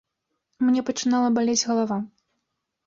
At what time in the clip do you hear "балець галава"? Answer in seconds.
1.37-2.03